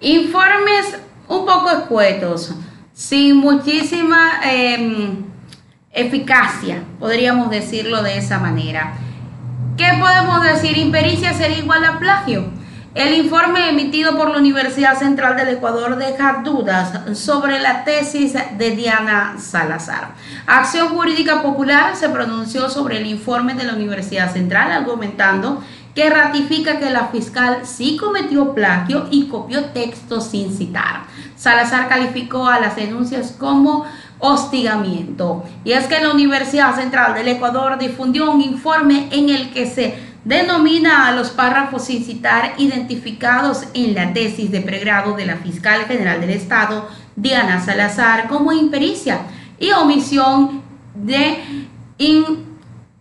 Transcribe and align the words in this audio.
informes 0.00 0.98
un 1.28 1.44
poco 1.44 1.70
escuetos, 1.70 2.54
sin 2.92 3.36
muchísima 3.36 4.40
em, 4.44 5.24
eficacia, 5.92 6.82
podríamos 6.98 7.50
decirlo 7.50 8.02
de 8.02 8.18
esa 8.18 8.38
manera. 8.38 8.94
¿Qué 9.76 9.88
podemos 10.00 10.42
decir? 10.42 10.78
Impericia 10.78 11.34
sería 11.34 11.58
igual 11.58 11.84
a 11.84 11.98
plagio. 11.98 12.46
El 12.94 13.12
informe 13.12 13.68
emitido 13.68 14.16
por 14.16 14.30
la 14.30 14.38
Universidad 14.38 14.98
Central 14.98 15.36
del 15.36 15.50
Ecuador 15.50 15.96
deja 15.96 16.40
dudas 16.42 17.18
sobre 17.18 17.58
la 17.58 17.84
tesis 17.84 18.32
de 18.56 18.70
Diana 18.70 19.36
Salazar. 19.38 20.14
Acción 20.46 20.88
Jurídica 20.88 21.42
Popular 21.42 21.94
se 21.94 22.08
pronunció 22.08 22.70
sobre 22.70 22.96
el 22.96 23.06
informe 23.06 23.52
de 23.52 23.64
la 23.64 23.74
Universidad 23.74 24.32
Central 24.32 24.72
argumentando 24.72 25.62
que 25.96 26.10
ratifica 26.10 26.78
que 26.78 26.90
la 26.90 27.06
fiscal 27.06 27.62
sí 27.64 27.96
cometió 27.96 28.52
plagio 28.52 29.08
y 29.10 29.28
copió 29.28 29.64
textos 29.70 30.26
sin 30.26 30.54
citar. 30.54 31.04
Salazar 31.36 31.88
calificó 31.88 32.46
a 32.46 32.60
las 32.60 32.76
denuncias 32.76 33.34
como 33.38 33.86
hostigamiento. 34.18 35.42
Y 35.64 35.72
es 35.72 35.86
que 35.86 35.98
la 36.00 36.12
Universidad 36.12 36.76
Central 36.76 37.14
del 37.14 37.28
Ecuador 37.28 37.78
difundió 37.78 38.30
un 38.30 38.42
informe 38.42 39.08
en 39.10 39.30
el 39.30 39.54
que 39.54 39.66
se 39.66 39.94
denomina 40.22 41.08
a 41.08 41.12
los 41.12 41.30
párrafos 41.30 41.84
sin 41.84 42.04
citar 42.04 42.52
identificados 42.58 43.64
en 43.72 43.94
la 43.94 44.12
tesis 44.12 44.50
de 44.50 44.60
pregrado 44.60 45.16
de 45.16 45.24
la 45.24 45.36
fiscal 45.36 45.86
general 45.86 46.20
del 46.20 46.30
Estado, 46.30 46.90
Diana 47.16 47.64
Salazar, 47.64 48.28
como 48.28 48.52
impericia 48.52 49.20
y 49.58 49.70
omisión 49.70 50.60
de 50.94 51.38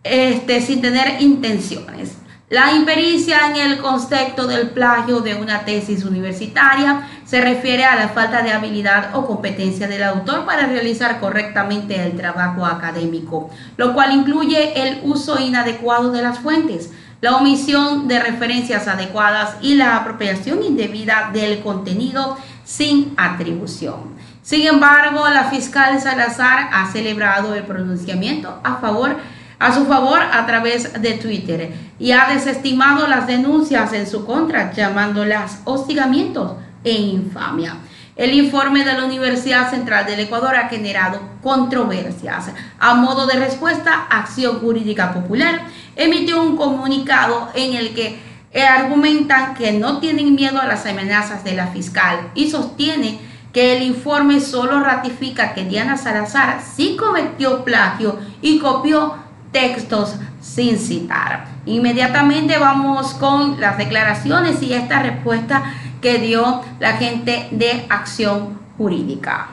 este, 0.01 0.61
sin 0.61 0.81
tener 0.81 1.21
intenciones. 1.21 2.19
La 2.55 2.71
impericia 2.71 3.47
en 3.49 3.57
el 3.57 3.79
concepto 3.79 4.47
del 4.47 4.69
plagio 4.69 5.19
de 5.19 5.35
una 5.35 5.65
tesis 5.65 6.05
universitaria 6.05 7.05
se 7.25 7.41
refiere 7.41 7.83
a 7.83 7.97
la 7.97 8.07
falta 8.07 8.43
de 8.43 8.53
habilidad 8.53 9.13
o 9.13 9.27
competencia 9.27 9.89
del 9.89 10.03
autor 10.03 10.45
para 10.45 10.65
realizar 10.65 11.19
correctamente 11.19 12.01
el 12.01 12.15
trabajo 12.15 12.65
académico, 12.65 13.49
lo 13.75 13.93
cual 13.93 14.13
incluye 14.13 14.81
el 14.81 15.01
uso 15.03 15.37
inadecuado 15.37 16.13
de 16.13 16.21
las 16.21 16.39
fuentes, 16.39 16.91
la 17.19 17.35
omisión 17.35 18.07
de 18.07 18.21
referencias 18.21 18.87
adecuadas 18.87 19.57
y 19.61 19.75
la 19.75 19.97
apropiación 19.97 20.63
indebida 20.63 21.31
del 21.33 21.61
contenido 21.61 22.37
sin 22.63 23.15
atribución. 23.17 24.15
Sin 24.43 24.65
embargo, 24.65 25.27
la 25.27 25.49
fiscal 25.49 25.99
Salazar 25.99 26.69
ha 26.71 26.89
celebrado 26.89 27.53
el 27.53 27.63
pronunciamiento 27.63 28.61
a 28.63 28.77
favor 28.77 29.09
de 29.09 29.44
a 29.59 29.73
su 29.73 29.85
favor 29.85 30.19
a 30.19 30.45
través 30.45 31.01
de 31.01 31.13
Twitter 31.13 31.73
y 31.99 32.11
ha 32.11 32.27
desestimado 32.27 33.07
las 33.07 33.27
denuncias 33.27 33.93
en 33.93 34.07
su 34.07 34.25
contra, 34.25 34.71
llamándolas 34.71 35.61
hostigamientos 35.63 36.53
e 36.83 36.91
infamia. 36.93 37.77
El 38.15 38.33
informe 38.33 38.85
de 38.85 38.93
la 38.93 39.05
Universidad 39.05 39.69
Central 39.69 40.05
del 40.05 40.21
Ecuador 40.21 40.55
ha 40.55 40.69
generado 40.69 41.19
controversias. 41.43 42.49
A 42.79 42.93
modo 42.95 43.27
de 43.27 43.37
respuesta, 43.37 44.07
Acción 44.09 44.59
Jurídica 44.59 45.13
Popular 45.13 45.63
emitió 45.97 46.41
un 46.41 46.55
comunicado 46.55 47.49
en 47.55 47.73
el 47.73 47.93
que 47.93 48.17
argumentan 48.63 49.53
que 49.53 49.73
no 49.73 49.99
tienen 49.99 50.33
miedo 50.33 50.61
a 50.61 50.65
las 50.65 50.85
amenazas 50.85 51.43
de 51.43 51.55
la 51.55 51.67
fiscal 51.67 52.31
y 52.35 52.49
sostiene 52.49 53.19
que 53.51 53.75
el 53.75 53.83
informe 53.83 54.39
solo 54.39 54.79
ratifica 54.79 55.53
que 55.53 55.65
Diana 55.65 55.97
Salazar 55.97 56.61
sí 56.61 56.95
cometió 56.97 57.65
plagio 57.65 58.17
y 58.41 58.59
copió 58.59 59.24
textos 59.55 60.17
sin 60.41 60.77
citar. 60.77 61.47
Inmediatamente 61.65 62.57
vamos 62.57 63.13
con 63.13 63.61
las 63.61 63.77
declaraciones 63.77 64.61
y 64.61 64.73
esta 64.73 65.01
respuesta 65.01 65.73
que 66.01 66.17
dio 66.17 66.61
la 66.81 66.97
gente 66.97 67.47
de 67.51 67.85
Acción 67.87 68.59
Jurídica. 68.77 69.51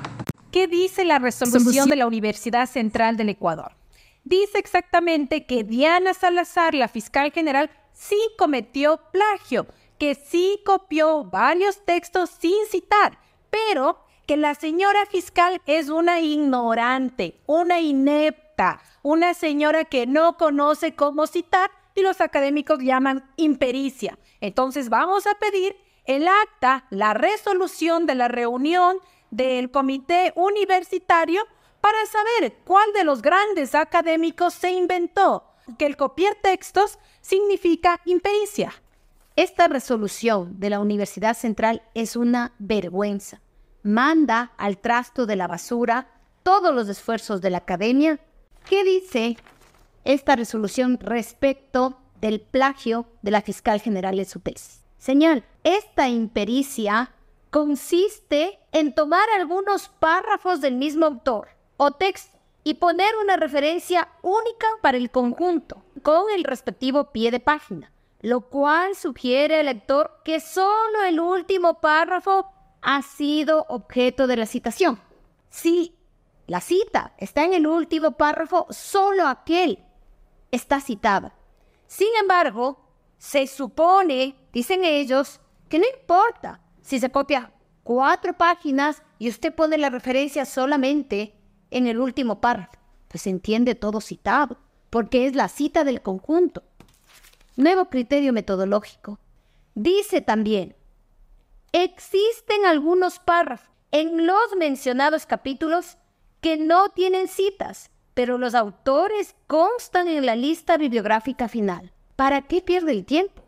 ¿Qué 0.50 0.66
dice 0.66 1.04
la 1.04 1.20
resolución 1.20 1.88
de 1.88 1.94
la 1.94 2.08
Universidad 2.08 2.68
Central 2.68 3.16
del 3.16 3.28
Ecuador? 3.28 3.76
Dice 4.24 4.58
exactamente 4.58 5.46
que 5.46 5.62
Diana 5.62 6.14
Salazar, 6.14 6.74
la 6.74 6.88
fiscal 6.88 7.30
general, 7.30 7.70
sí 7.92 8.18
cometió 8.36 9.00
plagio, 9.12 9.68
que 9.98 10.16
sí 10.16 10.58
copió 10.66 11.22
varios 11.22 11.84
textos 11.84 12.30
sin 12.40 12.66
citar, 12.68 13.20
pero 13.50 14.04
que 14.26 14.36
la 14.36 14.56
señora 14.56 15.06
fiscal 15.06 15.60
es 15.66 15.90
una 15.90 16.20
ignorante, 16.20 17.40
una 17.46 17.80
inepta, 17.80 18.51
una 19.02 19.34
señora 19.34 19.84
que 19.84 20.06
no 20.06 20.36
conoce 20.36 20.94
cómo 20.94 21.26
citar 21.26 21.70
y 21.94 22.02
los 22.02 22.20
académicos 22.20 22.78
llaman 22.80 23.30
impericia. 23.36 24.18
Entonces 24.40 24.88
vamos 24.88 25.26
a 25.26 25.34
pedir 25.34 25.76
el 26.04 26.26
acta, 26.26 26.86
la 26.90 27.14
resolución 27.14 28.06
de 28.06 28.14
la 28.14 28.28
reunión 28.28 28.96
del 29.30 29.70
comité 29.70 30.32
universitario 30.36 31.42
para 31.80 31.98
saber 32.06 32.54
cuál 32.64 32.92
de 32.92 33.04
los 33.04 33.22
grandes 33.22 33.74
académicos 33.74 34.54
se 34.54 34.70
inventó 34.70 35.44
que 35.78 35.86
el 35.86 35.96
copiar 35.96 36.34
textos 36.42 36.98
significa 37.20 38.00
impericia. 38.04 38.72
Esta 39.36 39.68
resolución 39.68 40.58
de 40.60 40.70
la 40.70 40.80
Universidad 40.80 41.34
Central 41.34 41.82
es 41.94 42.16
una 42.16 42.52
vergüenza. 42.58 43.40
Manda 43.82 44.52
al 44.58 44.78
trasto 44.78 45.24
de 45.24 45.36
la 45.36 45.48
basura 45.48 46.08
todos 46.42 46.74
los 46.74 46.88
esfuerzos 46.88 47.40
de 47.40 47.50
la 47.50 47.58
academia 47.58 48.20
¿Qué 48.68 48.84
dice 48.84 49.36
esta 50.04 50.36
resolución 50.36 50.98
respecto 51.00 51.98
del 52.20 52.40
plagio 52.40 53.06
de 53.22 53.30
la 53.30 53.42
fiscal 53.42 53.80
general 53.80 54.16
de 54.16 54.24
su 54.24 54.40
tesis? 54.40 54.84
Señal, 54.98 55.44
esta 55.64 56.08
impericia 56.08 57.12
consiste 57.50 58.60
en 58.72 58.94
tomar 58.94 59.28
algunos 59.38 59.88
párrafos 59.88 60.60
del 60.60 60.76
mismo 60.76 61.06
autor 61.06 61.48
o 61.76 61.90
texto 61.90 62.38
y 62.64 62.74
poner 62.74 63.12
una 63.22 63.36
referencia 63.36 64.08
única 64.22 64.66
para 64.80 64.96
el 64.96 65.10
conjunto 65.10 65.82
con 66.02 66.30
el 66.34 66.44
respectivo 66.44 67.12
pie 67.12 67.30
de 67.30 67.40
página, 67.40 67.92
lo 68.20 68.42
cual 68.42 68.94
sugiere 68.94 69.60
al 69.60 69.66
lector 69.66 70.20
que 70.24 70.40
solo 70.40 71.02
el 71.06 71.18
último 71.20 71.80
párrafo 71.80 72.46
ha 72.80 73.02
sido 73.02 73.66
objeto 73.68 74.26
de 74.26 74.36
la 74.36 74.46
citación. 74.46 75.00
Si 75.50 75.96
la 76.46 76.60
cita 76.60 77.14
está 77.18 77.44
en 77.44 77.54
el 77.54 77.66
último 77.66 78.12
párrafo, 78.12 78.66
solo 78.70 79.26
aquel 79.26 79.78
está 80.50 80.80
citada. 80.80 81.34
Sin 81.86 82.08
embargo, 82.20 82.84
se 83.18 83.46
supone, 83.46 84.36
dicen 84.52 84.84
ellos, 84.84 85.40
que 85.68 85.78
no 85.78 85.86
importa 85.96 86.60
si 86.82 86.98
se 86.98 87.10
copia 87.10 87.52
cuatro 87.84 88.36
páginas 88.36 89.02
y 89.18 89.28
usted 89.28 89.54
pone 89.54 89.78
la 89.78 89.90
referencia 89.90 90.44
solamente 90.44 91.34
en 91.70 91.86
el 91.86 91.98
último 91.98 92.40
párrafo. 92.40 92.78
Pues 93.08 93.22
se 93.22 93.30
entiende 93.30 93.74
todo 93.74 94.00
citado, 94.00 94.58
porque 94.90 95.26
es 95.26 95.34
la 95.34 95.48
cita 95.48 95.84
del 95.84 96.02
conjunto. 96.02 96.62
Nuevo 97.56 97.86
criterio 97.86 98.32
metodológico. 98.32 99.18
Dice 99.74 100.20
también, 100.20 100.74
existen 101.72 102.66
algunos 102.66 103.18
párrafos 103.18 103.70
en 103.90 104.26
los 104.26 104.56
mencionados 104.58 105.26
capítulos 105.26 105.98
que 106.42 106.56
no 106.56 106.88
tienen 106.88 107.28
citas, 107.28 107.90
pero 108.14 108.36
los 108.36 108.54
autores 108.54 109.36
constan 109.46 110.08
en 110.08 110.26
la 110.26 110.36
lista 110.36 110.76
bibliográfica 110.76 111.48
final. 111.48 111.92
¿Para 112.16 112.42
qué 112.42 112.60
pierde 112.60 112.92
el 112.92 113.06
tiempo? 113.06 113.42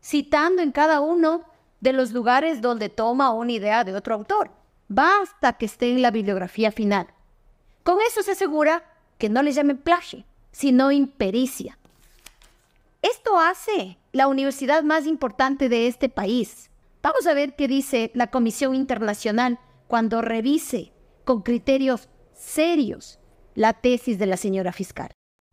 Citando 0.00 0.62
en 0.62 0.72
cada 0.72 1.00
uno 1.00 1.42
de 1.80 1.94
los 1.94 2.12
lugares 2.12 2.60
donde 2.60 2.90
toma 2.90 3.32
una 3.32 3.52
idea 3.52 3.82
de 3.82 3.94
otro 3.94 4.14
autor. 4.14 4.50
Basta 4.88 5.54
que 5.54 5.64
esté 5.64 5.90
en 5.90 6.02
la 6.02 6.10
bibliografía 6.10 6.70
final. 6.70 7.08
Con 7.82 7.96
eso 8.06 8.22
se 8.22 8.32
asegura 8.32 8.84
que 9.16 9.30
no 9.30 9.42
le 9.42 9.52
llamen 9.52 9.78
plagio, 9.78 10.24
sino 10.52 10.92
impericia. 10.92 11.78
Esto 13.00 13.38
hace 13.38 13.96
la 14.12 14.28
universidad 14.28 14.82
más 14.82 15.06
importante 15.06 15.70
de 15.70 15.86
este 15.86 16.10
país. 16.10 16.70
Vamos 17.02 17.26
a 17.26 17.32
ver 17.32 17.56
qué 17.56 17.68
dice 17.68 18.10
la 18.14 18.26
Comisión 18.26 18.74
Internacional 18.74 19.58
cuando 19.88 20.20
revise 20.20 20.92
con 21.24 21.42
criterios 21.42 22.08
serios 22.34 23.18
la 23.54 23.72
tesis 23.72 24.18
de 24.18 24.26
la 24.26 24.36
señora 24.36 24.72
fiscal. 24.72 25.10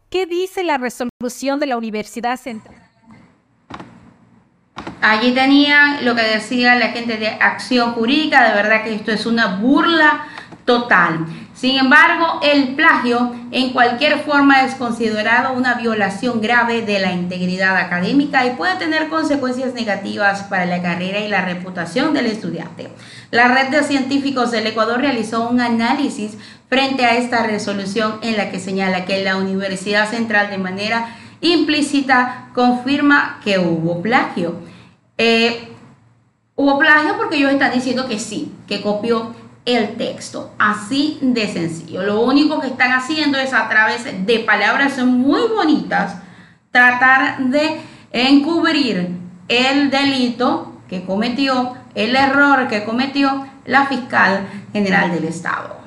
¿Qué 0.10 0.26
dice 0.26 0.64
la 0.64 0.78
resolución 0.78 1.60
de 1.60 1.68
la 1.68 1.78
Universidad 1.78 2.38
Central? 2.38 2.76
Allí 5.02 5.34
tenían 5.34 6.04
lo 6.04 6.16
que 6.16 6.24
decía 6.24 6.76
la 6.76 6.90
gente 6.90 7.18
de 7.18 7.28
acción 7.28 7.94
jurídica, 7.94 8.50
de 8.50 8.56
verdad 8.56 8.84
que 8.84 8.96
esto 8.96 9.12
es 9.12 9.26
una 9.26 9.58
burla 9.58 10.26
total. 10.70 11.26
Sin 11.56 11.80
embargo, 11.80 12.42
el 12.44 12.76
plagio 12.76 13.34
en 13.50 13.74
cualquier 13.74 14.20
forma 14.20 14.64
es 14.66 14.76
considerado 14.76 15.54
una 15.54 15.74
violación 15.74 16.42
grave 16.42 16.84
de 16.84 17.00
la 17.00 17.12
integridad 17.12 17.76
académica 17.76 18.46
y 18.46 18.52
puede 18.52 18.76
tener 18.76 19.10
consecuencias 19.10 19.74
negativas 19.74 20.44
para 20.44 20.68
la 20.68 20.84
carrera 20.84 21.22
y 21.22 21.28
la 21.28 21.44
reputación 21.44 22.14
del 22.14 22.28
estudiante. 22.28 22.90
La 23.32 23.48
red 23.48 23.70
de 23.70 23.82
científicos 23.82 24.52
del 24.52 24.68
Ecuador 24.68 25.02
realizó 25.02 25.50
un 25.50 25.60
análisis 25.60 26.38
frente 26.70 27.04
a 27.04 27.18
esta 27.18 27.42
resolución 27.42 28.20
en 28.22 28.38
la 28.38 28.52
que 28.52 28.60
señala 28.60 29.06
que 29.06 29.24
la 29.24 29.38
Universidad 29.38 30.08
Central 30.08 30.52
de 30.52 30.60
manera 30.60 31.16
implícita 31.42 32.50
confirma 32.54 33.40
que 33.44 33.58
hubo 33.58 34.04
plagio. 34.04 34.60
Eh, 35.18 35.66
Hubo 36.62 36.78
plagio 36.78 37.16
porque 37.16 37.38
ellos 37.38 37.54
están 37.54 37.72
diciendo 37.72 38.06
que 38.06 38.20
sí, 38.20 38.52
que 38.68 38.82
copió 38.82 39.34
el 39.76 39.96
texto. 39.98 40.54
Así 40.58 41.20
de 41.22 41.48
sencillo. 41.52 42.04
Lo 42.04 42.22
único 42.22 42.60
que 42.60 42.68
están 42.68 42.92
haciendo 42.92 43.38
es 43.38 43.54
a 43.54 43.70
través 43.70 44.04
de 44.26 44.40
palabras 44.40 44.98
muy 45.00 45.42
bonitas 45.56 46.16
tratar 46.72 47.40
de 47.40 47.82
encubrir 48.12 49.18
el 49.48 49.90
delito 49.90 50.82
que 50.88 51.06
cometió, 51.06 51.76
el 51.96 52.16
error 52.16 52.68
que 52.68 52.84
cometió 52.84 53.48
la 53.66 53.86
fiscal 53.86 54.48
general 54.74 55.12
del 55.12 55.26
Estado. 55.26 55.79